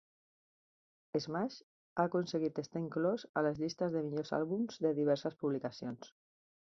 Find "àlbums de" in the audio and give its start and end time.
4.39-4.93